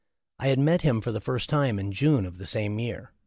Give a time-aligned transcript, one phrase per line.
[0.39, 3.11] I had met him for the first time in June of the same year.